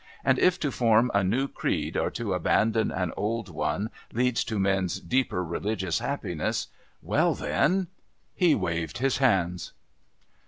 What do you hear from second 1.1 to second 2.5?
a new creed or to